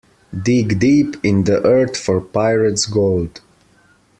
[0.35, 3.39] Dig deep in the earth for pirate's gold.